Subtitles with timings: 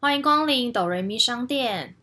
[0.00, 1.96] 欢迎光临哆瑞咪商店。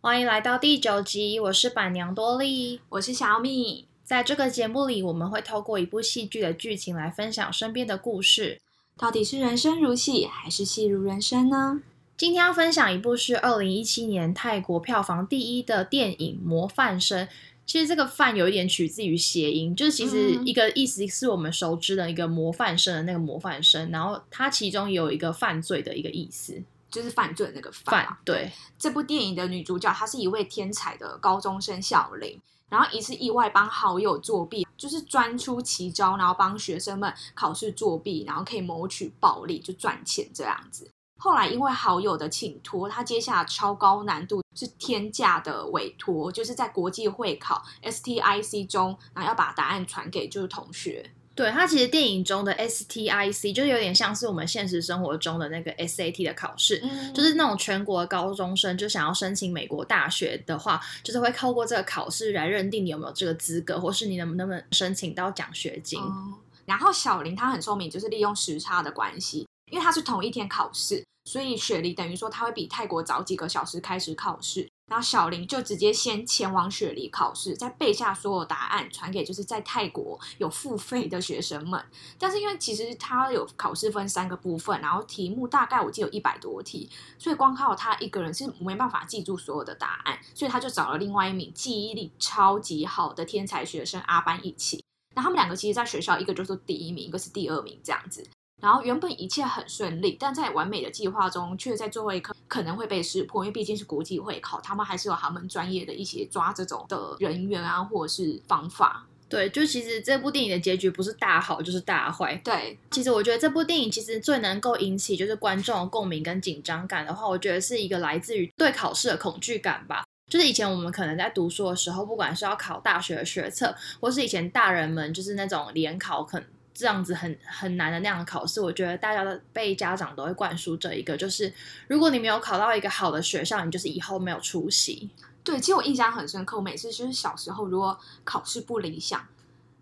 [0.00, 2.80] 欢迎来到第九集，我是板娘多莉。
[2.90, 3.88] 我是小米。
[4.04, 8.60] 在这个节目里，我们会透过一部戏剧的剧情来分享身边的故事。
[8.96, 11.82] 到底是人生如戏，还是戏如人生呢？
[12.16, 17.26] 今天要分享一部是二零一七年泰国票房第一的电影《模范生》。
[17.68, 28.18] 其实这个“范”有一点取自于谐音，就是其实一个意思是我们熟知的一个模范生的那个模范生，然后它其中有一个犯罪的一个意思，就是犯罪那个犯犯。。
[28.24, 32.40] 对，这部电影的女主角她是一位天才的高中生小林，
[32.70, 40.90] 然后一次意外帮好友作弊，就是专出奇招，然后帮学生们考试作弊，然后可以谋取暴利，就赚钱这样子。
[41.18, 51.10] 后来因为好友的请托，他接下超高难度是天价的委托，就是在国际会考 STIC 中，然后要把答案传给就是同学。
[51.34, 66.00] 对，他其实电影中的 STIC 就是有点像是我们现实生活中的那个 SAT 的考试，嗯就是那种全国高中生就想要申请美国大学的话，就是会透过这个考试来认定你有没有这个资格，或是你能不能申请到奖学金。
[66.00, 74.68] 哦，然后小林他很聪明，就是利用时差的关系，因为她是同一天考试，所以雪梨等于说他会比泰国早几个小时开始考试。
[74.90, 81.78] 然后小林就直接先前往雪梨考试，再背下所有答案，传给就是在泰国有付费的学生们。
[82.18, 86.88] 但是因为其实他有考试分三个部分，然后题目大概我记得有一百多题，
[87.18, 94.82] 所以光靠他一个人是没办法记住所有的答案，所以他就找了另外一名记忆力超级好的天才学生阿班一起。
[95.14, 98.26] 那他们两个其实在学校，一个就是第一名，一个是第二名这样子。
[98.60, 109.06] 然后原本一切很顺利，但在完美的计划中，却在最后一刻可能会被识破，因为毕竟是国际会考，他们还是有他们专业的一些抓这种的人员啊，或者是方法。
[109.28, 112.34] 对，就其实这部电影的结局不是大好就是大坏。
[112.42, 120.02] 对，其实我觉得这部电影其实最能够引起就是观众的共鸣跟紧张感的话，我觉得是一个来自于对考试的恐惧感吧。
[120.30, 131.52] 就是以前我们可能在读书的时候，不管是要考大学的学测，或是以前大人们就是那种联考，可能这样子很很难的那样的考试，我觉得大家的被家长都会灌输这一个，就是
[131.88, 135.10] 如果你没有考到一个好的学校，你就是以后没有出息。
[135.42, 136.56] 对，其实我印象很深刻。
[136.56, 139.20] 我每次就是小时候，如果考试不理想，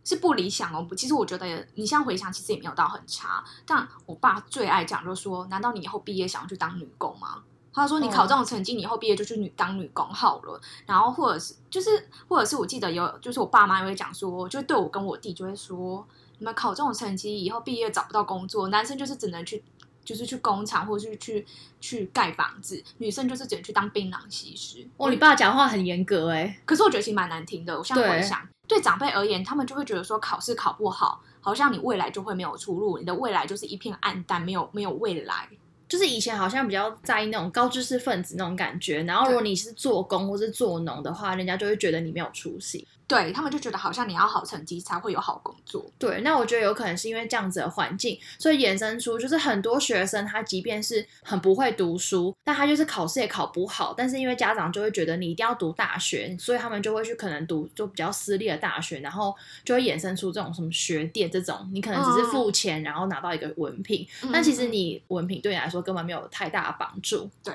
[0.05, 0.89] 是不理想哦。
[0.97, 3.45] 其实我觉得你现在回想，其实也没有到很差。
[3.67, 7.43] 但我爸最爱讲，就是说：“难道你以后毕业想要去当女工吗？”
[7.75, 16.07] 他说：“你考这种成绩，你以后毕业就去女当女工好了。”然后或者是就是或者是我记得有，就是我爸妈也会讲说，就对我跟我弟就会说
[16.39, 19.63] ：“你们考这种成绩，以后毕业找不到工作，男生就是只能去。”
[20.07, 21.45] 就是去工厂，或者是去
[21.81, 24.89] 去盖房子，女生就是只能去当槟榔西施。
[24.99, 27.77] 哦，你爸讲话很严格哎、可是我觉得其实蛮难听的。
[27.77, 35.49] 我现在回想，对长辈而言，他们就会觉得说考试考不好，好像你未来就会没有出路，你的未来就是一片暗淡，没有没有未来。
[35.89, 42.87] 就是以前好像比较在意那种高知识分子那种感觉，然后如果你是做工或是做农的话，人家就会觉得你没有出息。
[43.09, 45.85] 对他们就觉得好像你要好成绩才会有好工作。
[45.99, 59.35] 对，那我觉得有可能是因为这样子的环境，所以衍生出就是很多学生他即便是很不会读书，但他就是考试也考不好，但是因为家长就会觉得你一定要读大学，所以他们就会去可能读就比较私立的大学，然后
[59.65, 67.31] 就会衍生出这种什么学店这种，你可能只是付钱然后拿到一个文凭，但其实你文凭对你来说根本没有太大的帮助。
[67.45, 67.55] 对。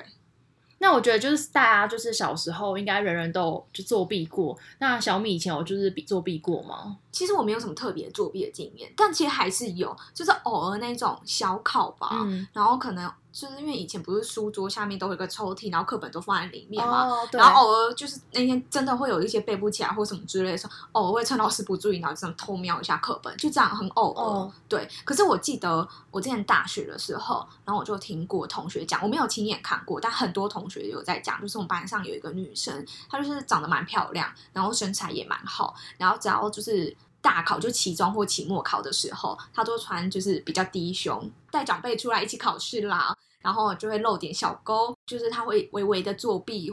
[0.82, 4.58] 那我觉得就是大家就是小时候应该人人都有就作弊过。
[4.80, 6.98] 那小米以前有就是比作弊过吗？
[7.12, 12.10] 其实我没有什么特别作弊的经验，但其实还是有，就是偶尔那种小考吧。
[12.12, 17.08] 嗯，然后可能就是因为以前不是书桌下面都有一个抽屉，然后课本都放在里面嘛。
[17.08, 24.24] 哦，然后偶尔就是那天真的会有一些背不起来或什么之类的时候，偶尔会趁老师不注意，然后这样偷瞄一下课本，就这样很偶尔。
[24.24, 36.96] 哦对，可是我记得我之前大学的时候，然后我就听过同学讲，我没有亲眼看过，但很多同学有在讲，就是我们班上有一个女生，她就是长得蛮漂亮，然后身材也蛮好，然后只要就是。
[37.22, 46.72] 大考就期中或期末考的时候，他都穿就是比较低胸，带长辈出来一起考试啦，然后就会露点小沟，就是他会微微的作弊，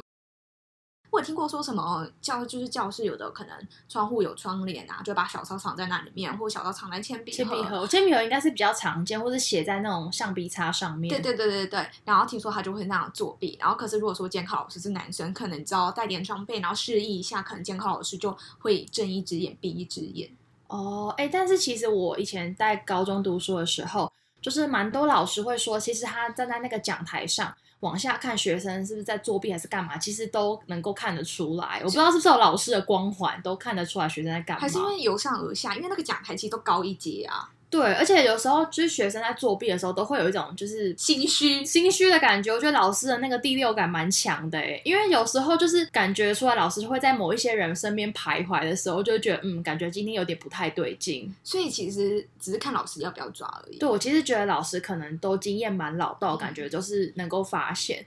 [1.10, 3.56] 我有听过说什么教就是教室有的可能
[3.88, 11.08] 窗户有窗帘啊，就把小抄藏在那里面，或者小抄藏在铅笔铅笔盒，铅笔盒应该是比较常见，或是写在那种橡皮擦上面。
[11.08, 20.30] 对对对对对，然后听说他就会那样作弊，然后可是如果说监考老师是男生，可能你知道带点装备，然后示意一下，可能监考老师就会睁一只眼闭一只眼。
[20.66, 24.12] 哦，哎，但是其实我以前在高中读书的时候，
[24.42, 31.78] 就是蛮多老师会说，其实他站在那个讲台上，往下看学生是不是在作弊还是干嘛，其实都能够看得出来。
[31.78, 34.60] 我不知道是不是有老师的光环，都看得出来学生在干嘛。
[34.60, 41.64] 还是因为由上而下，因为那个讲台其实都高一阶啊，对，而且有时候就是学生在作弊的时候，都会有一种就是心虚。
[41.64, 42.50] 心虚的感觉。
[42.50, 51.34] 我觉得老师的那个第六感蛮强的诶，因为有时候就是感觉出来老师会在某一些人身边徘徊的时候，就会觉得嗯，感觉今天有点不太对劲。
[51.44, 53.78] 所以其实只是看老师要不要抓而已。
[53.78, 58.04] 对我其实觉得老师可能都经验蛮老道，感觉就是能够发现。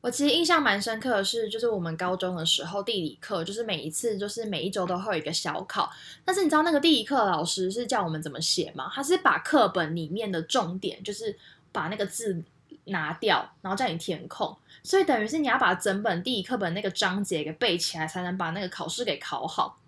[0.00, 5.90] 我其实印象蛮深刻的是，就是我们高中的时候地理课，就是每一次就是每一周都会有一个小考。
[6.24, 8.90] 但是你知道那个地理课老师是叫我们怎么写吗？
[8.94, 11.36] 他是把课本里面的重点，就是
[11.70, 12.42] 把那个字
[12.84, 14.56] 拿掉，然后叫你填空。
[14.82, 19.78] 所以等于是你要把整本地理课本那个章节给背起来，才能把那个考试给考好。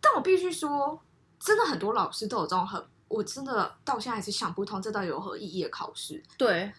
[0.00, 1.00] 但我必须说，
[1.38, 6.20] 真的很多老师都有这种很，我真的到现在还是想不通，这到底有何意义的考试？
[6.36, 6.72] 对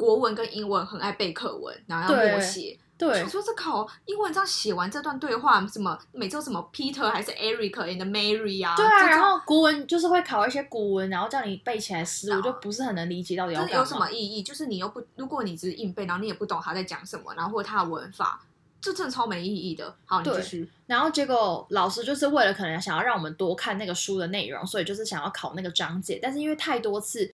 [0.00, 2.78] 国文跟英文很爱背课文，然后要默对写。
[2.96, 8.76] 对想说这考英文这样写完这段对话，什么每周什么 Peter 还是 Eric and Mary 啊？
[8.76, 14.42] 对啊，然后古文就是会考一些古文，然后叫你背起来诗，我就不是很能理解到底要有什么意义？
[14.42, 18.38] 就是你又不，如果你只是硬背，然后你也不懂他在讲什么，然后或者他的文法，
[18.82, 19.94] 这真的超没意义的。
[20.04, 20.70] 好，你对继续。
[20.86, 26.18] 然后结果老师就是为了可能想要让我们多看那个书的内容，所以就是想要考那个章节。
[26.22, 27.32] 但是因为太多次，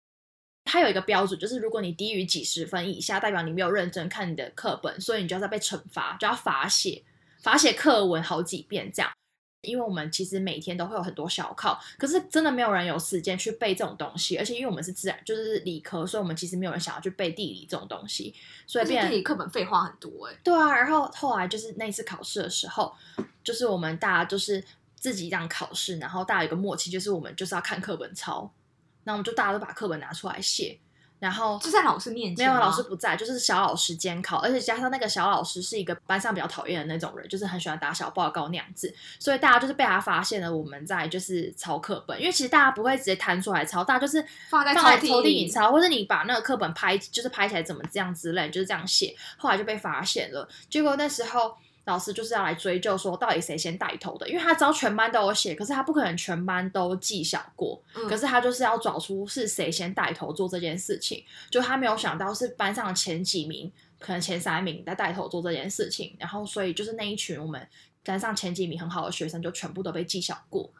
[0.64, 7.03] 它有一个标准，就是如果你低于几十分以下，代表你没有认真看你的课本，所以你就要再被惩罚，就要罚写，
[7.43, 9.11] 罚写课文好几遍这样。
[9.62, 18.35] 因为我们其实每天都会有很多小考，可是真的没有人有时间去背这种东西，而且因为我们是自然，就是理科，所以我们其实没有人想要去背地理这种东西，
[18.67, 22.93] 所以变地理课本废话很多哎、对啊，然后后来就是那一次考试的时候，
[23.44, 24.65] 就是我们大家就是
[24.97, 28.53] 自己这样考试，然后大家有个默契，就是我们就是要看课本抄，
[29.04, 30.78] 那我们就大家都把课本拿出来写，
[31.19, 51.56] 然后就在老师面前没有，老师不在，就是小老师监考，而且加上那个小老师是一个班上比较讨厌的那种人，就是很喜欢打小报告那样子，所以大家就是被他发现了我们在就是抄课本，因为其实大家不会直接弹出来抄，大家就是放在抽屉里抄，或者你把那个课本拍，就是拍起来怎么这样之类，就是这样写，后来就被发现了，结果那时候。
[51.84, 67.67] 老师就是要来追究说到底谁先带头的，因为他知道全班都有写，可是他不可能全班都记小过，嗯可是他就是要找出是谁先带头做这件事情，就他没有想到是班上的前几名，可能前三名在带头做这件事情，然后所以就是那一群我们
[68.05, 70.73] 班上前几名很好的学生就全部都被记小过。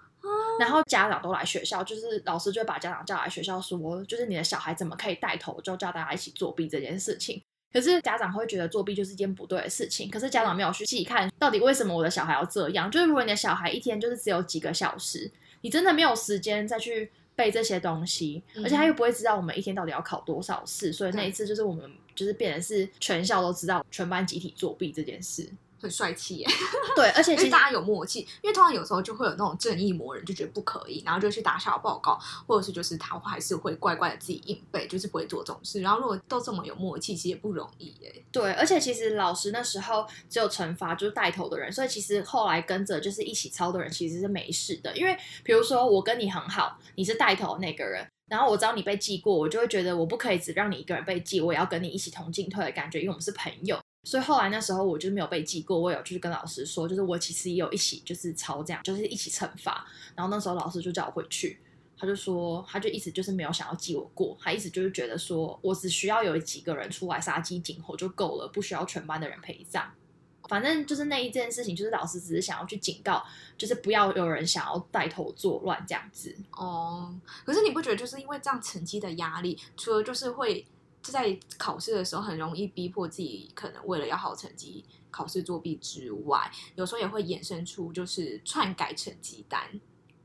[0.61, 7.43] 然后家长都来学校，就是老师就会把家长叫来学校说，就是你的小孩怎么可以带头，就叫大家一起作弊这件事情。
[7.73, 12.91] 可是家长会觉得作弊就是一件不对的事情，可是家长没有去细看到底为什么我的小孩要这样。
[12.91, 15.31] 就是如果你的小孩一天就是只有几个小时，
[15.63, 25.49] 你真的没有时间再去背这些东西，嗯而且他又不会知道我们一天到底要考多少次，所以那一次就是我们就是变成是全校都知道全班集体作弊这件事。
[25.83, 26.47] 很帅气耶，
[26.95, 35.81] 对，而且 其实因为大家有默契，因为通常有时候就会有那种正义魔人就觉得不可以，然后就去打小报告，或者是就是他还是会乖乖的自己硬背，就是不会做这种事。
[35.81, 38.25] 然后如果都这么有默契，其实也不容易耶。
[38.31, 44.97] 对，而且其实老师那时候只有惩罚就是带头的人，所以其实后来跟着就是一起抄的人其实是没事的。
[44.97, 53.79] 因为比如说我跟你很好，你是带头的那个人，然后我知道你被记过，我就会觉得我不可以只让你一个人被记，我也要跟你一起同进退的感觉，因为我们是朋友。
[54.05, 59.87] 所以后来那时候我就没有被记过，我有去跟老师说，就是我其实也有一起就是抄这样，就是一起惩罚。
[60.17, 61.59] 然后那时候老师就叫我回去，
[61.97, 69.89] 他就说，他就一直就是没有想要记我过，他一直就是觉得说我只需要有几个人出来杀鸡儆猴就够了，不需要全班的人陪葬。
[70.49, 73.25] 反正就是那一件事情，就是老师只是想要去警告，
[73.57, 76.37] 就是不要有人想要带头作乱这样子。
[76.51, 80.67] 哦，可是你不觉得就是因为这样成绩的压力，除了就是会
[81.11, 89.61] 在考试的时候很容易逼迫自己，可能为了要好成绩考试作弊之外，有时候也会衍生出就是篡改成绩单。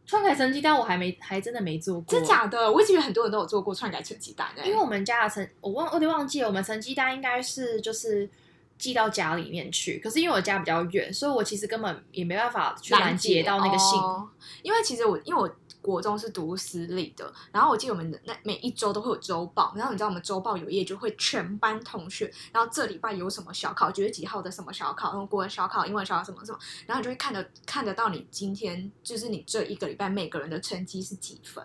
[0.05, 2.71] 篡改成绩单我还没还真的没做过，真假的？
[2.71, 8.29] 我一直以为很多人都有做过篡改成绩单诶、因为我们家的成，我忘我有点忘记了，我们成绩单应该是就是
[8.77, 13.99] 寄到家里面去，可是因为我家比较远，所以我其实根本也没办法去拦截到那个信。
[13.99, 14.29] 哦
[14.63, 15.49] 因为其实我因为我
[15.87, 31.63] 国中是读私立的，然后我记得我们的那每一周都会有周报，然后你知道我们周报有一页就会全班同学，然后这礼拜有什么小考，几月几号的什么小考，然后国文小考、英文小考什么什么，然后你就会看得看得到你今天就是你这一个礼拜每个人的成绩是几分，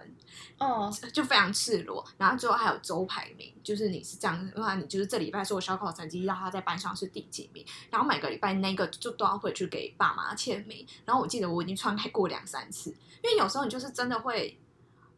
[0.59, 2.07] 哦，就非常赤裸。
[2.17, 10.87] 然后最后还有周排名，就是你是这样的话，你就是这礼拜所有小考成绩让他在班上是第几名，然后每个礼拜那个就都要回去给爸妈签名。
[11.05, 12.91] 然后我记得我已经篡改过两三次，
[13.23, 14.59] 因为有时候你就是真的会，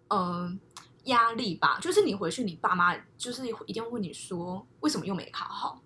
[0.09, 0.59] 嗯、
[1.05, 5.81] 压力吧，就是你回去你爸妈就是一定会问你说为什么又没考好。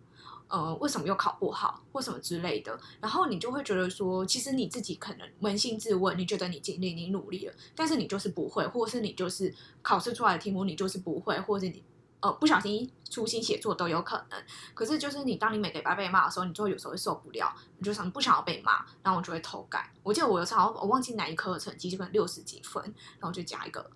[0.51, 11.85] 呃，为什么又考不好，或什么之类的，然后你就会觉得说，其实你自己可能扪心自问，你觉得你尽力，你努力了，但是你就是不会，或是你就是考试出来的题目你就是不会，或者是你
[12.21, 14.43] 呃不小心粗心写作都有可能。
[14.75, 19.91] 可是就是你当你每个礼拜被骂的时候，你就会有时候会受不了，你就想不想要被骂，然后我就会偷改。
[20.03, 22.83] 我记得我有时候我忘记哪一科的成绩，就可能六十几分，
[23.19, 23.91] 然后就加一个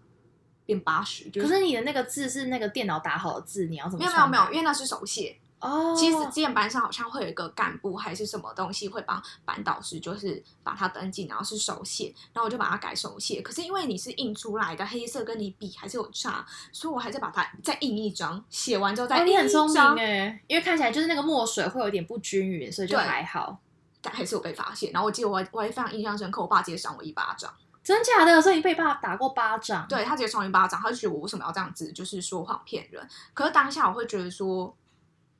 [0.64, 1.28] 变八十。
[1.30, 5.38] 就可是你的那个字是那个电脑打好的字，你要怎么没有没有没有，因为那是手写。
[5.62, 13.40] 哦，其实之前班上好像会有一个干部还是什么东西会帮班导师，就是把它登记，然后是手写，然后我就把它改手写。
[13.40, 23.58] 可是因为你是印出来的黑色，跟你比还是有差，所以我还是把它再印一张，写完之后再哦，印一你很聪明张，哎，因为看起来就是那个墨水会有点不均匀，所以就对还好。
[24.04, 24.90] 但还是有被发现。
[24.90, 27.48] 然后我记得我还我还非常印象深刻，我爸直接赏我一巴掌。
[27.84, 28.42] 真假的？
[28.42, 29.86] 所以你被爸打过巴掌？
[29.88, 33.06] 对他直接赏我一巴掌，他就觉得我为什么要这样子，就是说谎骗人。
[33.32, 34.76] 可是当下我会觉得说，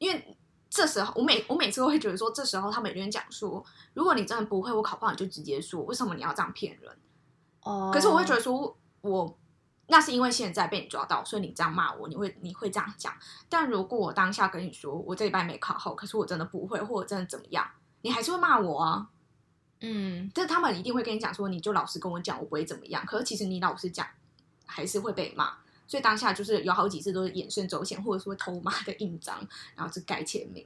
[0.03, 0.37] 因为
[0.69, 6.99] 这时候我每我每次都会觉得说，这时候他们有人讲说，如果你真的不会，我考不好你就直接说，为什么你要这样骗人？
[7.61, 9.39] 哦，可是我会觉得说，我
[9.87, 13.15] 那是因为现在被你抓到，所以你这样骂我，你会你会这样讲。
[13.49, 17.65] 但如果我当下跟你说，我这礼拜没考好，可是我真的不会，或者真的怎么样，
[18.01, 19.09] 你还是会骂我啊。
[19.83, 23.07] 嗯，但他们一定会跟你讲说，你就老实跟我讲，我不会怎么样。
[23.07, 24.05] 可是其实你老实讲，
[24.67, 25.59] 还是会被骂。
[25.93, 29.47] 所以当下就是有好几次都是眼顺走险，或者说偷妈的印章，
[29.77, 30.65] 然后就改签名。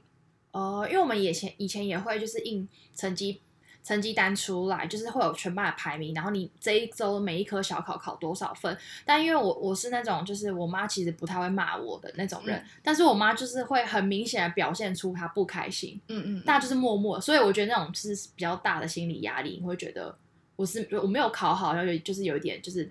[0.51, 2.65] 哦，因为我们以前以前也会就是印
[2.95, 3.41] 成绩
[3.83, 8.77] 成绩单出来，就是会有全班的排名，然后你这一周每一科小考考多少分。
[9.05, 20.17] 但因为我我是那种就是我妈其实不太会骂我的那种人，嗯但是我妈就是会很明显的表现出她不开心，嗯嗯，大家就是默默，所以我觉得那种是比较大的心理压力，你会觉得
[20.55, 22.89] 我是我没有考好，然后有就是有一点就是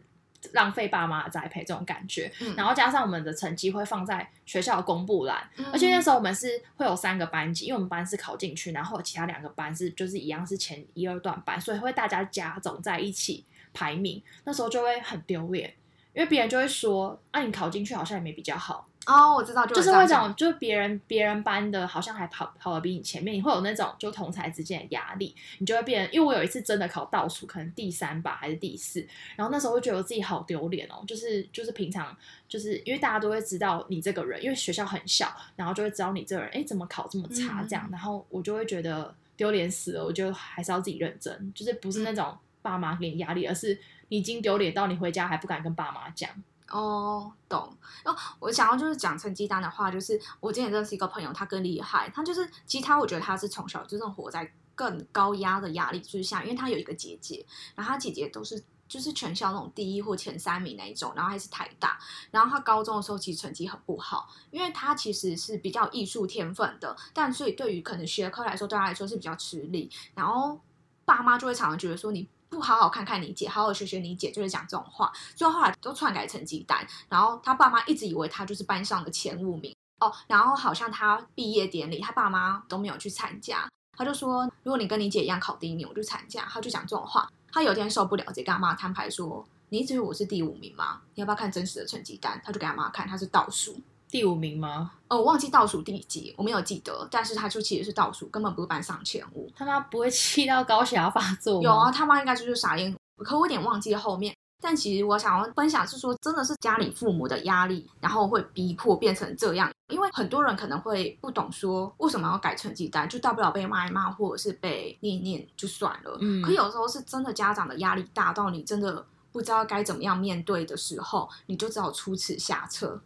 [0.53, 2.31] 浪费爸妈的栽培这种感觉。
[2.41, 15.75] 嗯然后加上我们的成绩会放在学校的公布栏，嗯而且那时候我们是会有三个班级，因为我们班是考进去，然后其他两个班是就是一样是前一二段班，所以会大家加总在一起排名，那时候就会很丢脸。
[16.15, 26.09] 因为别人就会说，啊，你考进去好像也没比较好，哦，我知道，就是会种，就是别人别人班的好像还跑跑的比你前面，你会有那种就同才之间的压力，你就会变。
[26.13, 32.17] 因为我有一次真的考倒数，可能第三吧还是第四，然后那时候会觉得我自己好丢脸哦，就是就是平常
[32.49, 46.29] 就是因为大家都会知道你这个人，因为学校很小，然后就会知道你这个人，哎，怎么考这么差嗯这样，然后我就会觉得丢脸死了，我就还是要自己认真，就是不是那种爸妈给你压力，而是你已经丢脸到你回家还不敢跟爸妈讲。
[46.71, 47.77] 哦，懂。
[48.05, 57.45] 哦，我想要就是讲成绩单的话，就是我之前认识一个朋友，他更厉害，他就是其实他我觉得他是从小就这种活在更高压的压力之下，因为他有一个姐姐，
[57.75, 58.63] 然后他姐姐都是。
[58.89, 61.99] 就是全校那种第一或前三名那一种，然后还是台大，
[62.31, 70.61] 然后他高中的时候其实成绩很不好，因为他其实是比较艺术天分的，但所以对于可能学科来说，对他来说是比较吃力，然后
[71.05, 87.29] 爸妈就会常常觉得说你不好好看看你姐，好好学学你姐，就是讲这种话，所以后来都篡改成绩单，然后他爸妈一直以为他就是班上的前五名哦，然后好像他毕业典礼，他爸妈都没有去参加，他就说如果你跟你姐一样考第一名，我就参加，他就讲这种话。
[87.53, 91.01] 他有一天受不了，直接跟他妈摊牌说：“你一直以为我是第五名吗？
[91.15, 93.81] 你要不要看真实的成绩单？”他就给他妈看，他是倒数。
[94.17, 94.93] 第五名吗？
[95.09, 99.53] 呃，我忘记倒数第几，我没有记得，但是他就其实是倒数，根本不是班上前五。
[99.55, 101.61] 他妈不会气到高血压发作？
[101.61, 104.35] 有啊，他妈应该就是傻眼，可我有点忘记后面。
[104.59, 109.71] 但其实我想要分享是说，真的是家里父母的压力，然后会逼迫变成这样。
[109.93, 116.17] 因为很多人可能会不懂说为什么要改成绩单，就大不了被骂一骂，或者是被念一念就算了。
[116.23, 122.99] 嗯可有时候是真的家长的压力大到你真的不知道该怎么样面对的时候，你就只好出此下策。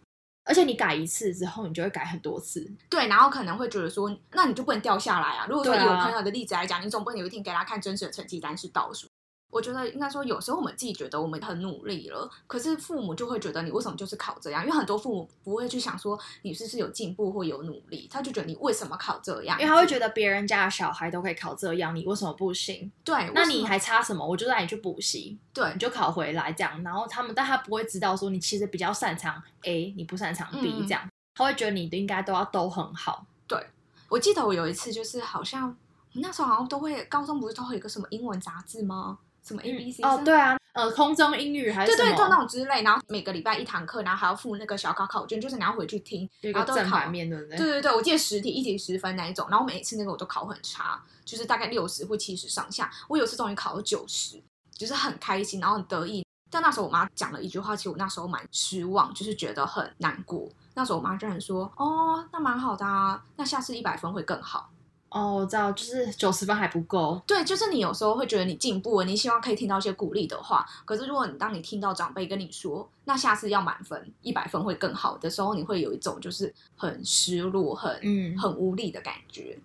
[0.51, 2.69] 而且你改一次之后，你就会改很多次。
[2.89, 5.47] 对，然后可能会觉得说，那你就不能掉下来啊。
[5.49, 9.07] 如果说以我朋友的例子来讲，你总不能有一天给他看真实的成绩单是倒数。
[9.51, 14.65] 我觉得应该说，有时候我们自己觉得我们很努力了，可是父母就会觉得你为什么就是考这样？
[14.65, 19.59] 因为很多父母不会去想说你是不是有进步或有努力，他就觉得你为什么考这样？
[19.61, 22.91] 因为他会觉得别人家的小孩都可以考这样，你为什么不行？
[23.05, 24.27] 对，那你还差什么？
[24.27, 26.83] 我就让你去补习，对你就考回来这样。
[26.85, 31.09] 然后他们，但他不会知道说你其实比较擅长 A，你不擅长 B 嗯这样。
[31.35, 33.27] 他会觉得你应该都要都很好。
[33.49, 33.67] 对
[34.09, 39.19] 我记得我有一次就是好像我那时候好像都会高中不是都会有一个什么英文杂志吗？
[39.43, 41.97] 什么 A B C 哦，对啊，呃，空中英语还是？
[41.97, 47.57] 对对，就那种之类，然后每个礼拜一堂课，然后还要附那个小考考卷，就是你要回去听，然后都会考面，对不对？
[47.57, 52.91] 对对对，我记得十题一题十分那一种，然后每一次那个我都考很差，就是大概六十或七十上下。
[53.09, 54.43] 我有一次终于考了九十，
[54.75, 56.25] 就是很开心，然后很得意。
[56.53, 60.49] 但那时候我妈讲了一句话，其实我那时候蛮失望，就是觉得很难过。
[60.75, 64.71] 那时候我妈居然说：“哦，那蛮好的啊，那下次一百分会更好。”
[65.11, 67.21] 哦，我知道，就是九十分还不够。
[67.27, 70.65] 对，就是你有时候会觉得你进步了，你希望可以听到一些鼓励的话。
[70.85, 79.59] 可是如果你当你听到长辈跟你说，那下次要满分，一百分会更好的时候，你会有一种就是很失落、很嗯很无力的感觉。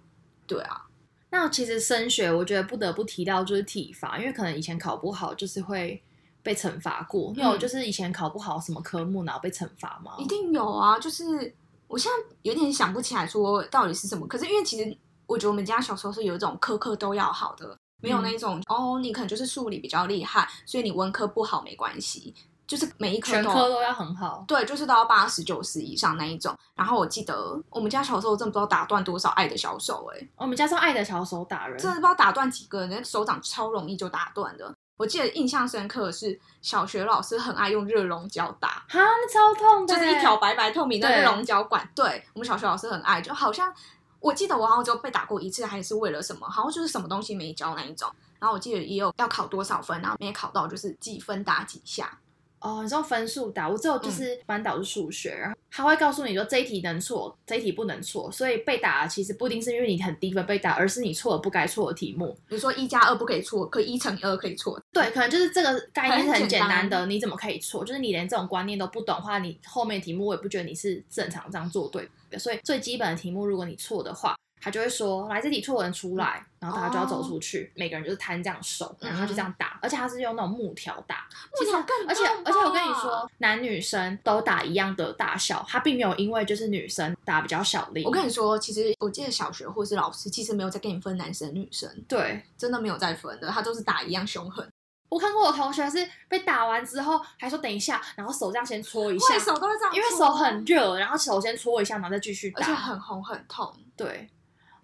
[0.47, 0.87] 对啊，
[1.29, 6.01] 那其实升学，我觉得不得不提到就是体罚，因为可能以前考不好，就是会
[6.41, 7.31] 被惩罚过。
[7.35, 10.13] 你有嗯就是以前考不好什么科目，然后被惩罚吗？
[10.17, 10.97] 一定有啊。
[10.97, 11.53] 就是
[11.87, 22.33] 我现在有点想不起来说到底是什么，可是因为其实我觉得我们家小时候是有一种科科都要好的，没有那一种、哦，你可能就是数理比较厉害，所以你文科不好没关系，
[22.67, 24.43] 就是每一科都全科都要很好。
[24.47, 26.55] 对，就是都要八十九十以上那一种。
[26.75, 34.73] 然后我记得我们家小时候真的不知道打断多少爱的小手、欸，我们家上爱的小手打人，真的不知道打断几个人，那手掌超容易就打断的。
[34.97, 41.85] 我记得印象深刻的是，小学老师很爱用热熔胶打，哈，那超痛的就，是一条白白透明的对热熔胶管。
[41.93, 43.73] 对我们小学老师很爱，就好像
[44.19, 46.47] 我记得我好像只有被打过一次，还是为了什么？
[46.49, 48.09] 好像就是什么东西没教那一种。
[48.39, 52.19] 然后我记得也有要考多少分，然后没考到就是几分打几下。
[52.65, 62.35] 哦，你知道分数打，我只有嗯就是班导是数学，然后他会告诉你说这一题能错，这一题不能错，所以被打其实不一定是因为你很低分被打，而是你错了不该错的题目。
[62.47, 64.81] 比如说一加二不可以错，可一乘以二可以错。
[64.91, 67.85] 对，可能就是这个概念是很很简简单的，单你怎么可以错？
[67.85, 72.39] 就是你连这种观念都不懂的话，你后面题目我也不觉得你是正常这样做对的。
[72.39, 81.27] 所以最基本的题目，如果你错的话，他就会说来这里错的人出来，然后大家就要走出去，每个人就是摊这样手，然后就这样打，而且他是用那种木条打，
[81.59, 88.03] 木条更而且而且我跟你说，男女生都打一样的大小，他并没有因为就是女生打比较小力。
[88.05, 92.41] 我跟你说，其实我记得小学或是老师其实没有在跟你分男生女生，对。
[92.57, 94.67] 真的没有在分的，他都是打一样凶狠，
[95.09, 102.73] 我看过我同学是被打完之后还说等一下，然后手这样先搓一下会，手都会这样，因为手很热，然后手先搓一下，然后再继续而且。
[102.73, 103.71] 很红很痛。
[103.97, 104.27] 对，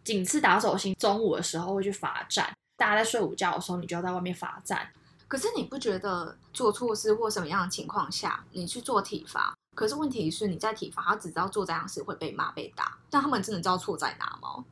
[0.03, 4.91] 仅次打手心，中午的时候会去罚站，大家在睡午觉的时候，你就要在外面罚站。
[5.27, 9.54] 可是你不觉得做错事或什么样的情况下，你去做体罚？
[9.76, 14.65] 可是问题是你在体罚，他只知道做这样事会被骂被打，但他们真的知道错在哪吗？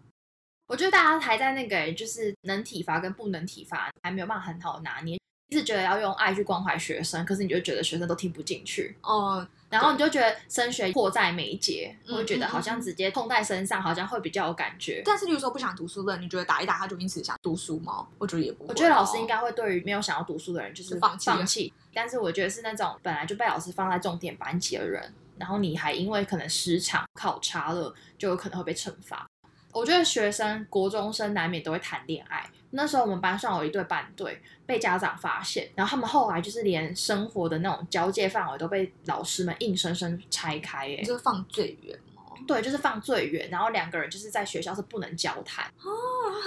[0.67, 5.17] 我觉得大家还在那个就是能体罚跟不能体罚还没有办法很好地拿捏，
[5.49, 15.01] 一直觉得要用爱去关怀学生，可是你就觉得学生都听不进去，哦、然后你就觉得升学迫在眉睫，嗯会觉得好像直接痛在身上，好像会比较有感觉。
[15.03, 18.05] 但是，例如说不想读书的人，你觉得打一打他就因此想读书吗？
[18.19, 19.29] 我觉得也不会、哦我觉得老师应。
[19.29, 29.27] 该会对于没有想要读书的人就是放弃放弃，但是我觉得是那种本来就被老师放在重点班级的人，然后你还因为可能时常考差了，就有可能会被惩罚。
[29.71, 32.43] 我觉得学生国中生难免都会谈恋爱。
[32.71, 40.87] 那时候我们班上有一对班队被家长发现，然后他们后来就是连生活的那种交界范围都被老师们硬生生拆开。
[40.87, 42.21] 哎，就是放最远吗？
[42.47, 45.65] 对，就是放最远，然后两个人就是在学校是不能交谈。
[45.83, 45.89] 哦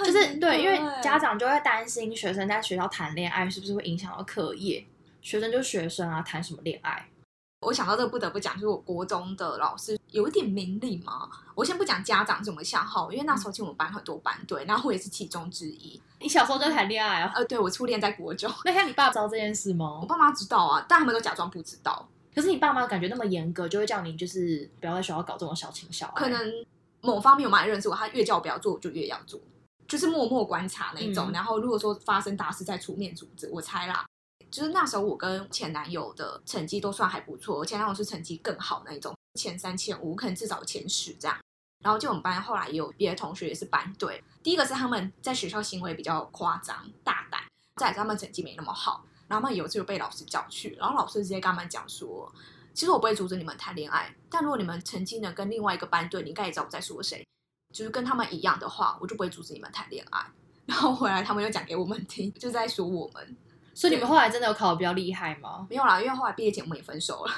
[0.05, 4.83] 就是对，因为家长长就会担心学生在学校谈恋爱是不是会影响到课业。
[5.21, 7.05] 学生就是学生啊，谈什么恋爱？
[7.63, 11.29] 我想到这个不得不讲，就是我国中的老师有一点名利嘛。
[11.55, 16.01] 我先不讲家长怎么想好，因为那时候其实我们班很多班队，然后我也是其中之一。
[16.19, 17.31] 你小时候就谈恋爱啊？
[17.35, 20.05] 呃，对我初恋在国中，那像你爸知道这件事吗我吗？
[20.07, 22.07] 爸妈知道啊，但他们都假装不知道。
[22.33, 26.23] 可是你爸妈感觉那么严格，就会叫你就是不要在学校搞这种小情小爱。
[26.23, 26.65] 可能
[27.01, 29.39] 某方面我妈也认识我，她越叫我不要做，我就越要做，
[29.87, 31.29] 就是默默观察那一种。
[31.29, 33.47] 嗯然后如果说发生大事，再出面阻止。
[33.53, 34.05] 我猜啦，
[34.53, 41.35] 就是那时候我跟前男友的成绩都算还不错，前男友是成绩更好那一种，前三、前五，可能至少前十这样。
[41.83, 47.41] 然后就我们班后来也有别的同学也是班队，第一个是他们在学校行为比较夸张大胆，
[47.77, 52.31] 再来他们成绩没那么好，然后他们有一次就被老师叫去，然后老师直接跟他们讲说，
[52.75, 57.25] 其实我不会阻止你们谈恋爱，但如果你们成绩呢跟另外一个班队，你应该也知道我在说谁，
[57.73, 60.23] 就是跟他们一样的话，我就不会阻止你们谈恋爱。
[60.67, 63.35] 然后回来他们又讲给我们听，就在说我们
[63.73, 65.65] 所以你们后来真的有考的比较厉害吗？
[65.69, 67.31] 没有啦，因为后来毕业前我们也分手了。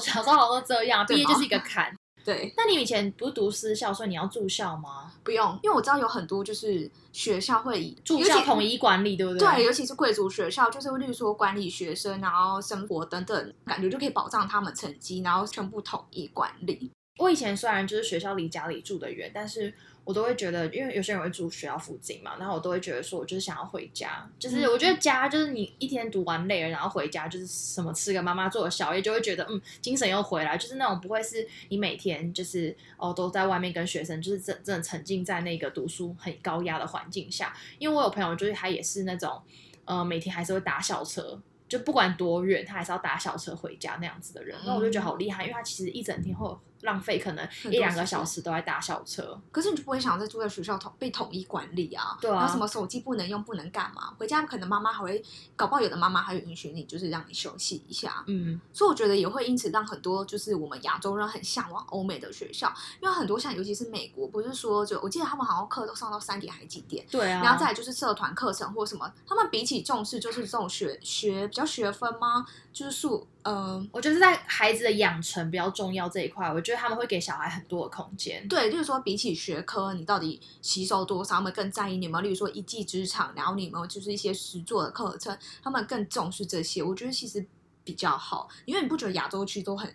[0.00, 1.94] 小时候好像都这样，毕业就是一个坎。
[2.24, 5.10] 对，那你以前不是读私校，所以你要住校吗？
[5.24, 9.48] 不用，因为我知道有很多就是学校会以住校统一管理，对不对？
[9.48, 16.90] 对，尤其是贵族学校，就是例如说管理学生，然后生活等等，感觉就可以保障他们成绩，然后全部统一管理。
[17.18, 19.72] 我以前虽然就是学校离家里住的远，但是
[20.08, 39.42] 我都会觉得，因为有些人会住学校附近嘛，然后我都会觉得说，我就是想要回家，就是嗯我觉得家就是你一天读完累了，然后回家就是什么吃个妈妈做的宵夜，就会觉得嗯精神又回来，就是那种不会是你每天就是哦都在外面跟学生就是真真的沉浸在那个读书很高压的环境下，因为我有朋友就是他也是那种
[39.84, 41.38] 呃每天还是会打校车。
[41.68, 46.48] 就不管多远，他还是要打校车回家那样子的人，那我就觉得好厉害，因为他其实一整天会
[46.82, 49.40] 浪费可能一两个小时都在搭校车。
[49.50, 52.16] 可是你就不会想再住在学校统被统一管理啊？
[52.20, 54.12] 对啊然后什么手机不能用，不能干嘛？
[54.18, 55.22] 回家可能妈妈还会，
[55.56, 58.24] 搞不好有的妈妈还会允许你，就是让你休息一下。
[58.26, 67.42] 嗯，所以我觉得也会因此让很多就是我们亚洲人很向往欧美的学校，因为很多像尤其是美国，不是说就我记得他们好像课都上到三点还几点，对啊。
[67.42, 72.46] 然后再来就是社团课程或什么，他们比起重视就是这种学学比较学分吗？
[72.72, 78.46] 就是数嗯、我觉得是在孩子的养成比较重要这一块，我觉得他们会给小孩很多的空间。
[78.46, 86.82] 对，就是说比起学科，你到底吸收多少，他们更在意你有没有，例如说一技之长，然后你有没有就是一些实作的课程，他们更重视这些。
[86.82, 87.44] 我觉得其实
[87.84, 89.90] 比较好，因为你不觉得亚洲区都很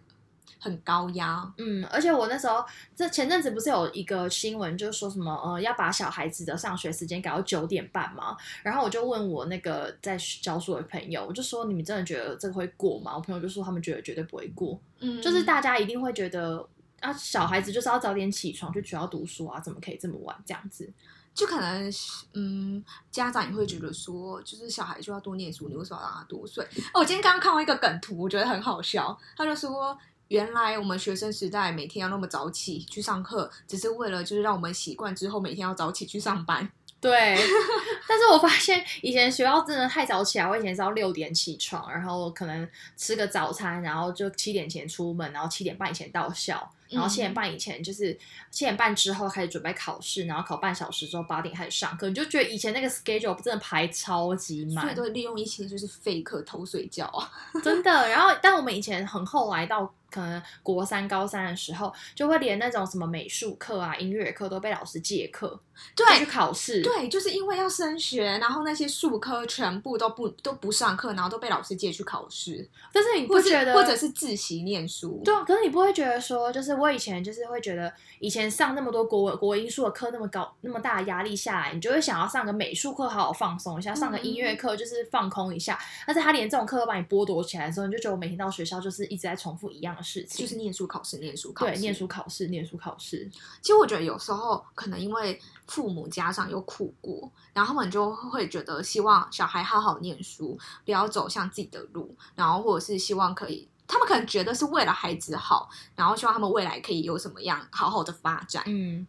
[0.63, 1.53] 很高压？
[1.57, 2.63] 嗯，而且我那时候
[2.95, 13.13] 这前阵子不是有一个新闻，就是说什么呃要把小孩子的上学时间改到九点半嘛，然后我就问我那个在教书的朋友，我就说你们真的觉得这个会过吗？
[13.15, 16.67] 我朋友就说他们觉得绝对不会过，嗯就是大家一定会觉得。
[16.99, 20.89] 啊，小孩子就是要早点起床去学校读书啊，怎么可以这么晚这样子？
[21.35, 21.91] 就可能
[22.31, 26.63] 嗯，家长也会觉得说，就是小孩就要多念书，你为什么要让他多睡？
[26.93, 29.99] 哦，我今天刚刚看到一个梗图，我觉得很好笑，他就说。
[30.33, 36.67] 原来我们学生时代每天要那么早起去上课，只是为了就是让我们习惯之后每天要早起去上班。
[36.99, 37.37] 对，
[38.09, 42.67] 但是我发现以前学校真的太早起来，我以前是要六点起床，然后可能
[42.97, 48.17] 吃个早餐，然后就七点前出门，然后七点半以前到校，然后七点半以前就是
[48.49, 57.29] 七点半之后开始准备考试，然后考半小时之后八点开始上课，你就觉得以前那个 schedule 真的排超级满，所以都利用一些就是废课偷睡觉啊。
[57.61, 58.09] 真的。
[58.09, 65.59] 然后，但我们以前很后来到可能国三、高三的时候，就会连那种什么美术课啊、音乐课都被老师借课，
[65.95, 66.83] 对去考试。
[66.83, 75.21] 对，就是因为要升学，然后那些术科全部都不都不上课，然后都被老师借去考试，但是你不觉得，或者是自习念书。
[75.25, 85.79] 对啊，可是你不会觉得说，就是我以前就是会觉得，以前上那么多国文国英数的课那么高那么大的压力下来，你就会想要上个美术课好好放松一下，上个音乐课就是放空一下。
[86.05, 93.29] 但是他连这种课都把你剥夺起来的时候，你就觉得我每天到学校就是一直在重复一样的事情，就是念书考试，念书考试，对念书考试，念书考试。
[93.61, 108.63] 其实我觉得有时候可能因为父母家长有苦过，然后他们就会觉得希望小孩好好念书，不要走向自己的路，然后或者是希望可以，他们可能觉得是为了孩子好，然后希望他们未来可以有什么样好好的发展。
[108.67, 109.07] 嗯，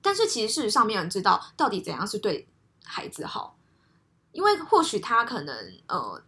[0.00, 2.46] 但是其实事实上没有人知道到底怎样是对
[2.84, 3.56] 孩子好，
[4.32, 6.22] 因为或许他可能呃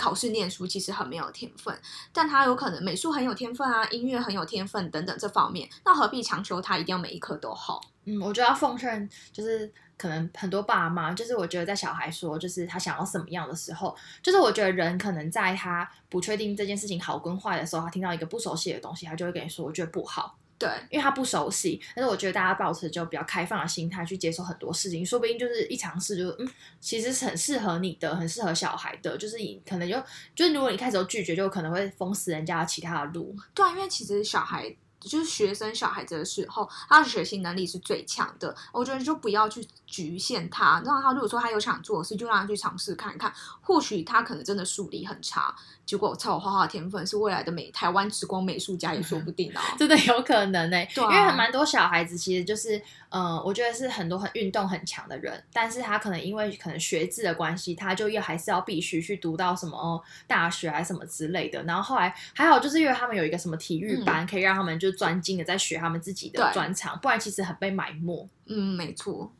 [0.00, 1.78] 考试念书其实很没有天分，
[2.10, 7.78] 但他有可能美术很有天分啊，音乐很有天分等等这方面，那何必强求他一定要每一科都好？
[8.06, 21.80] 嗯，我觉得要奉劝，就是可能很多爸妈，就是我觉得在小孩说，就是他想要什么样的时候，就是我觉得人可能在他不确定这件事情好跟坏的时候，他听到一个不熟悉的东西，他就会跟你说，我觉得不好，对，因为他不熟悉。
[21.96, 29.96] 但是我觉得大家保持就比较开放的心态去接受很多事情，说不定就是一尝试就是嗯，其实是很适合你的，很适合小孩的，就是你可能就
[30.36, 33.34] 就是如果你开始都拒绝，就可能会封死人家其他的路。
[33.54, 38.54] 对啊，因为其实小孩就是学生小孩子的时候，他的学习能力是最强的。
[38.70, 43.32] 我觉得就不要去局限他，让他如果说他有想做的事，就让他去尝试看看。
[43.62, 45.56] 或许他可能真的数理很差，
[45.90, 49.60] 结果超有画画天分，是未来的美台湾之光美术家也说不定啊。
[49.76, 61.60] 真的有可能呢、对啊因为很蛮多小孩子其实就是，嗯、我觉得是很多很运动很强的人，但是他可能因为可能学制的关系，他就又还是要必须去读到什么、哦、大学还是什么之类的。
[61.64, 68.28] 然后后来还好，就是因为他们有一个什么体育班，可以让他们就专精的在学他们自己的对专长，不然其实很被埋没。
[68.46, 69.32] 嗯，没错。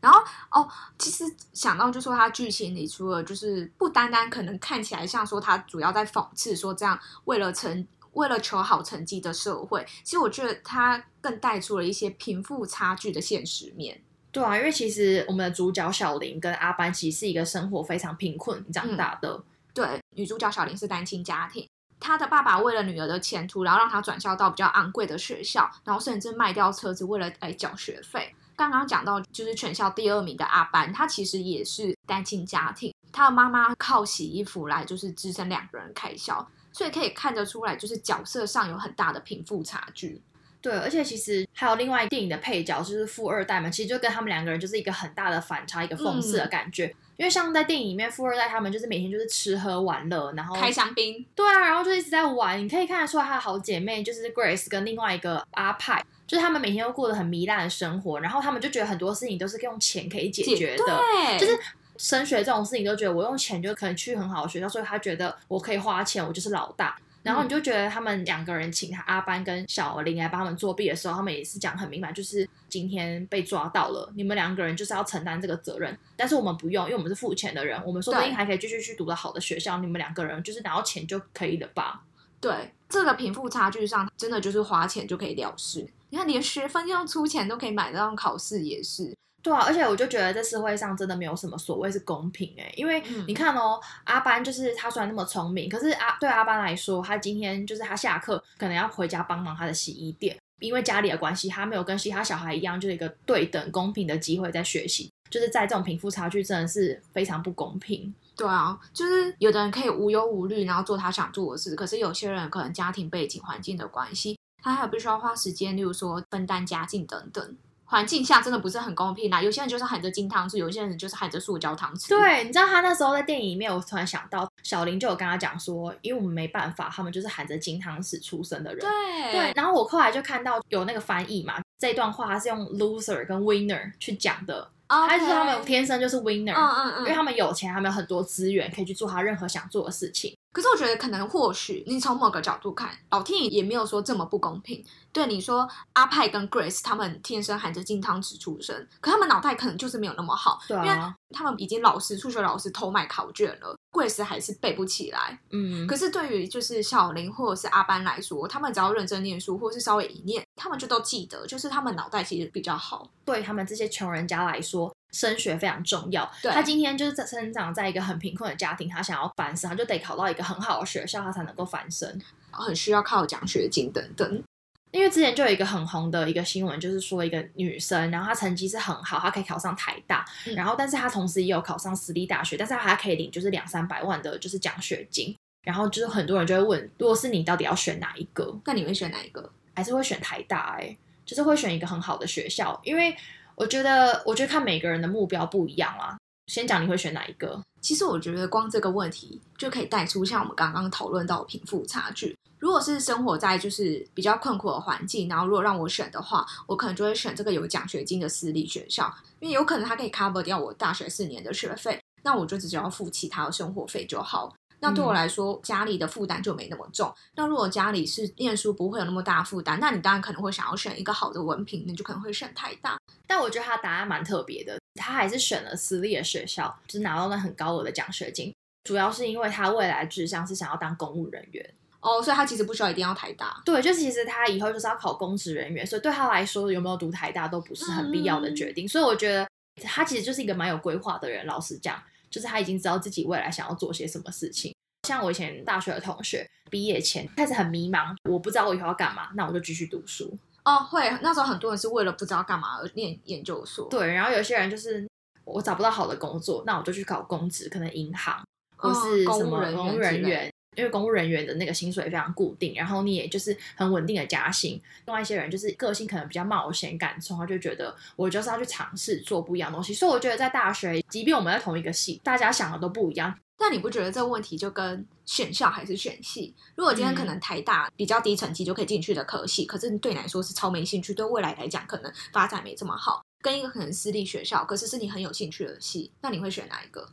[0.00, 14.02] 然后哦，其实想到就说他剧情里除了就是不单单可能看起来像说他主要在讽刺说这样为了成为了求好成绩的社会，其实我觉得他更带出了一些贫富差距的现实面。
[14.30, 28.34] 对啊，因为其实我们的主角小林跟阿班其实是一个生活非常贫困长大的，对，女主角小林是单亲家庭，她的爸爸为了女儿的前途，然后让她转校到比较昂贵的学校，然后甚至卖掉车子为了来缴学费。
[28.58, 40.20] 刚刚讲到就是全校第二名的阿班，他其实也是单亲家庭，他的妈妈靠洗衣服来就是支撑两个人开销，所以可以看得出来，就是角色上有很大的贫富差距。
[40.60, 46.94] 对，而且其实还有另外电影的配角就是富二代嘛，其实就跟他们两个人就是一个很大的反差，一个讽刺的嗯感觉。
[47.16, 52.62] 因为像在电影里面，富二代他们就是每天就是吃喝玩乐，然后开香槟，对啊，然后就一直在玩。
[52.62, 60.84] 你可以看得出来，他的好姐妹就是 Grace 跟另外一个阿派，就是他们每天都过得很糜烂的生活，然后他们就觉得很多事情都是用钱可以解决的。
[60.84, 61.58] 对，就是
[61.96, 66.96] 升学这种事情，都觉得我用钱就可能去很好的学校，所以他觉得我可以花钱，我就是老大。
[67.22, 75.98] 然后你就觉得他们两个人请他阿班跟小林来帮他们作弊的时候，他们也是讲很明白，就是今天被抓到了，你们两个人就是要承担这个责任。
[76.16, 79.78] 但是我们不用，因为我们是付钱的人，我们说不定对还可以继续去读到好的学校。
[79.78, 82.02] 你们两个人就是拿到钱就可以了吧？
[82.40, 85.86] 对，这个贫富差距上真的就是花钱就可以了事。
[86.10, 89.14] 你看，连学分要出钱都可以买得到考试，也是。
[89.48, 108.14] 对啊，而且我就觉得这社会上真的没有什么所谓是公平哎、因为嗯你看哦，阿班就是他虽然那么聪明，可是阿对阿班来说，他今天就是他下课可能要回家帮忙他的洗衣店，因为家里的关系，他没有跟其他小孩一样，就是一个对等公平的机会在学习，就是在这种贫富差距真的是非常不公平。
[108.36, 117.56] 对啊，就是有的人可以无忧无虑，然后做他想做的事，可是有些人可能家庭背景环境的关系，他还有必须要花时间，例如说分担家境等等。
[117.90, 122.10] 环境下真的不是很公平啦，有些人就是含着金汤匙，有些人就是含着塑胶汤匙。
[122.10, 128.80] 对，你知道他那时候在电影里面，我突然想到小林就有跟他讲说，因为我们没办法，他们就是含着金汤匙出生的人。
[128.80, 140.36] 对对，然后我后来就看到有那个翻译嘛，这一段话他是用 loser 跟 winner 去讲的，他是说他们天生就是 winner，、嗯嗯嗯，因为他们有钱，他们有很多资源可以去做他任何想做的事情。
[140.52, 144.84] 可是我觉得可能或许你从某个角度看，老天爷也没有说这么不公平。
[145.12, 150.88] 对你说，阿派跟 Grace 他们天生含着金汤匙出生，可他们脑袋可能就是没有那么好，因为
[151.30, 155.40] 他们已经老师数学老师偷卖考卷了，Grace 还是背不起来。
[155.50, 163.10] 嗯，可是对于就是小林或者是阿班来说，他们只要认真念书，或是稍微一念，他们就都记得，就是他们脑袋其实比较好。
[163.24, 166.30] 对他们这些穷人家来说，升学非常重要。
[166.42, 172.20] 对他今天就是在生长在一个很贫困的家庭，他想要翻身，他就得考到一个很好的学校，他才能够翻身。
[172.50, 174.42] 很需要靠奖学金等等。
[174.90, 185.36] 因为之前就有一个很红的一个新闻，就是说一个女生，然后她成绩是很好，她可以考上台大，嗯然后但是她同时也有考上私立大学，但是她还可以领就是两三百万的，就是奖学金。
[185.62, 188.58] 然后就是很多人就会问，如果是你，到底要选哪一个？
[188.64, 189.52] 那你会选哪一个？
[189.74, 190.84] 还是会选台大、欸？
[190.84, 193.14] 哎，就是会选一个很好的学校，因为
[193.58, 196.16] 我觉得，我觉得看每个人的目标不一样啦。
[196.46, 197.60] 先讲你会选哪一个？
[197.80, 202.36] 其实我觉得光这个问题就可以带出像我们刚刚讨论到贫富差距。
[202.58, 214.54] 如果是生活在就是比较困苦的环境，然后如果让我选的话，我可能就会选这个有奖学金的私立学校，因为有可能它可以 cover 掉我大学四年的学费，那我就只要付其他的生活费就好。
[214.80, 217.12] 那对我来说，家里的负担就没那么重。
[217.34, 222.98] 那如果家里是念书不会有那么大负担，那你当然可能会想要选一个好的文凭，你就可能会选台大。
[223.26, 231.74] 但我觉得他的答案蛮特别的，他还是选了私立的学校，就是拿到那很高额的奖学金，主要是因为他未来志向是想要当公务人员。
[232.00, 233.60] 哦，所以他其实不需要一定要台大。
[233.64, 238.88] 对，就是其实他以后就是要考公职人员，所以对他来说有没有读台大都不是很必要的决定。
[238.88, 239.48] 所以我觉得
[239.82, 241.44] 他其实就是一个蛮有规划的人。
[241.44, 244.74] 老实讲，就是他已经知道自己未来想要做些什么事情。
[245.06, 250.36] 像我以前大学的同学，毕业前开始很迷茫，我不知道我以后要干嘛，那我就继续读书。
[250.64, 253.88] 哦，会那时候很多人是为了不知道干嘛而念研究所。
[253.88, 255.08] 对，然后有些人就是
[255.44, 258.44] 我找不到好的工作，那我就去考公职，可能银行
[258.76, 260.52] 或哦是什么公务人员。
[260.78, 264.80] 因为公务人员的那个薪水非常固定，然后你也就是很稳定的加薪。
[265.06, 269.92] 另外一些人就是个性可能比较冒险敢冲，他就觉得我就是要去尝试做不一样的东西。
[269.92, 273.36] 所以我觉得在大学，即便我们在同一个系，大家想的都不一样。
[273.60, 276.54] 但你不觉得这个问题就跟选校还是选系？
[276.76, 287.08] 如果今天可能台大比较低成绩就可以进去的科系，可是对你来说是超没兴趣，对未来来讲可能发展没这么好，跟一个可能私立学校，可是是你很有兴趣的系，那你会选哪一个？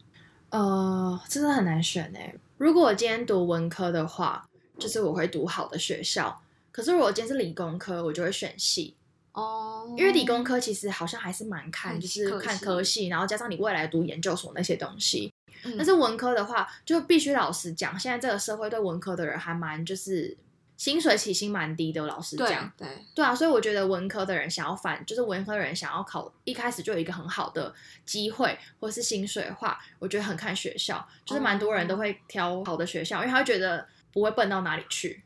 [0.55, 2.33] 呃，真的很难选哎。
[2.57, 4.47] 如果我今天读文科的话，
[4.79, 6.41] 就是我会读好的学校。
[6.71, 8.95] 可是如果今天是理工科，我就会选系，
[9.33, 15.33] 哦，因为理工科其实好像还是蛮看，就是看科系，然后加上你未来读研究所那些东西。
[15.63, 20.37] 嗯，但是文科的话，就必须老实讲，现在这个社会对文科的人还蛮就是
[20.77, 22.05] 薪水起薪蛮低的。
[22.05, 27.73] 老实对讲，对，对啊，所以我觉得文科的人想要反，就是文科的人想要考，一开始就有一个很好的
[28.05, 35.23] 机会，或是薪水的话，我觉得很看学校，就是蛮多人都会挑好的学校，因为他会觉得不会笨到哪里去。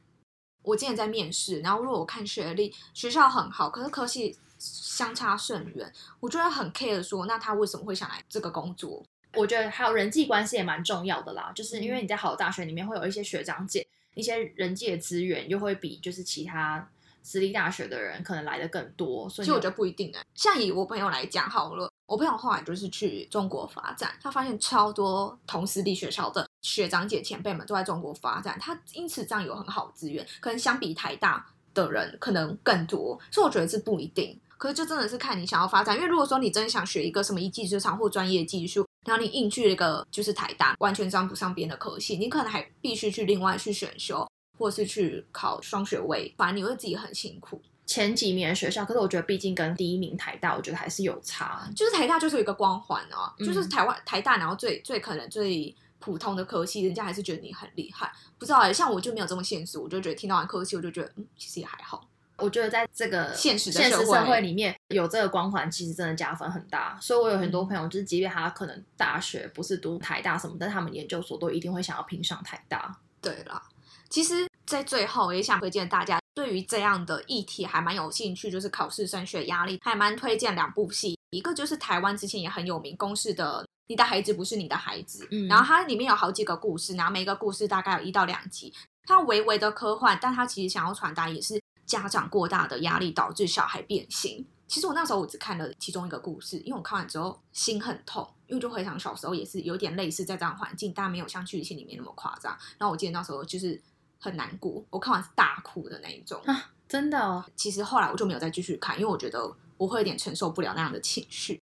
[0.62, 9.04] 我今年在面试，然后如果我看学历，学校很好，可是科系相差甚远，我就会很 care 说，那他为什么会想来这个工作？
[9.36, 13.88] 我觉得还有人际关系也蛮重要的啦，就是因为你在好的大学里面会有一些学长姐，
[14.20, 16.88] 一些人际的资源又会比就是其他
[17.24, 34.40] 私立大学的人可能来的更多，所以其实我觉得得不一定哎、像以我朋友来讲好了，我朋友后来就是去中国发展，他发现超多同私立学校的学长姐前辈们都在中国发展，他因此这样有很好的资源，可能相比台大的人可能更多，所以我觉得这不一定。
[34.58, 44.26] 可是就真的是看你想要发展，因为如果说你真的想学一个什么一技之长或专业技术，然后你硬去了一个就是台大完全沾不上边的科系，你可能还必须去另外去选修。
[44.58, 47.62] 或是去考双学位，反正你会自己很辛苦。
[47.86, 51.66] 前几名的学校，可是我觉得毕竟跟第一名台大，我觉得还是有差。
[51.74, 58.12] 就是台大就是有一个光环啊，嗯就是台湾台大，然后最最可能最普通的科系，人家还是觉得你很厉害。
[58.38, 62.06] 不知道哎、像我就没有这么现实，我就觉得听到完科系，我就觉得嗯，其实也还好。
[62.42, 66.98] 我觉得在这个现实的现实社会里面，有这个光环，其实真的加分很大。
[67.02, 72.98] 所以我有很多朋友，就是即便他可能大学不是读台大什么，但他们研究所都一定会想要拼上台大。
[73.22, 73.62] 对啦，
[74.10, 83.66] 其实，在最后也想推荐大家，对于这样的议题还蛮有兴趣，就是考试升学压力，还蛮推荐两部戏，一个就是台湾之前也很有名公式的。
[83.92, 88.72] 你的孩子不是你的孩子，嗯然后它里面有好几个故事，然后每个故事大概有一到两集，
[89.08, 94.46] 它微微的科幻，但它其实想要传达也是家长过大的压力导致小孩变形。
[94.68, 102.56] 其实我那时候我只看了其中一个故事，因为我看完之后心很痛，因为就回想小时候也是有点类似在这样的环境，但没有像剧情里面那么夸张。
[102.78, 103.82] 然后我记得那时候就是
[104.20, 106.72] 很难过，我看完是大哭的那一种啊。
[106.88, 111.60] 真的哦，其实后来我就没有再继续看，因为我觉得我会有点承受不了那样的情绪。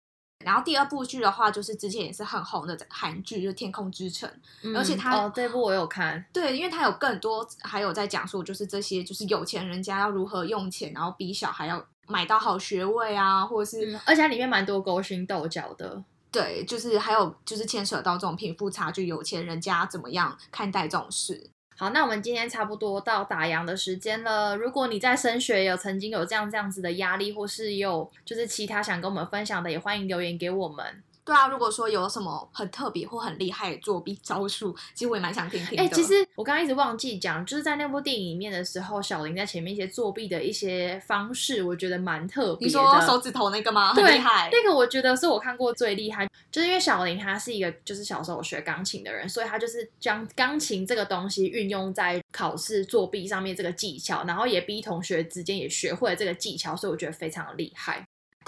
[0.45, 4.29] 然后第二部剧的话，就是之前也是很红的韩剧，就是《天空之城》。
[4.63, 16.03] 嗯而且它哦，这部我有看，对，因为它有更多，还有在讲述就是这些就是有钱人家要如何用钱，然后逼小孩要买到好学位啊，或者是、嗯，而且它里面蛮多勾心斗角的。
[16.31, 21.51] 对，就是还有就是牵扯到这种贫富差距，有钱人家怎么样看待这种事。
[21.83, 24.55] 好，那我们今天差不多到打烊的时间了。
[24.55, 31.03] 如果你在升学有曾经有这样这样子的压力，或是有就是其他想跟我们分享的，也欢迎留言给我们。
[31.25, 35.83] 对啊，如果说有什么很特别或很厉害的作弊招数，其实我也蛮想听听的。
[35.83, 42.67] 哎、其实我刚刚一直忘记讲，就是在那部电影里面的时候，小林在前面一些作弊的一些方式，我觉得蛮特别的。
[42.67, 43.95] 你说手指头那个吗？
[43.95, 44.51] 很对厉害。
[44.51, 58.05] 那个我觉得是我看过最厉害，就是因为小林他是一个就是小时候有学钢琴的人，所以他就是将钢琴这个东西运用在考试作弊上面这个技巧，然后也逼同学之间也学会了这个技巧，所以我觉得非常的厉害。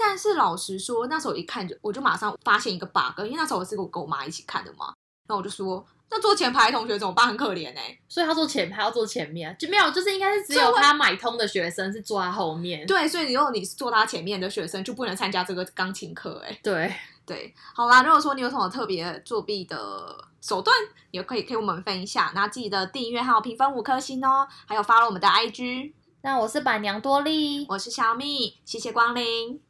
[0.07, 4.93] 但是老实说，那时候一看就我就马上发现一个 bug，因为那时候我是跟我妈一起看的嘛，
[5.27, 7.27] 然后我就说，那坐前排的同学怎么办？
[7.27, 12.87] 很可怜哎、所以他坐前排要坐前面，就没有，就是应该是只有他买通的学生是坐在后面。
[12.87, 20.77] 对，所以如果你是坐他前面的学生，就不能参加这个钢琴课哎、对，对，好啦，如果说你有什么特别作弊的手段，
[21.11, 22.31] 也可以给我们分享。
[22.35, 25.93] 那记得订阅还有评分五颗星哦，还有发了我们的 IG。
[26.21, 29.61] 那我是板娘多莉，我是小蜜，谢谢光临。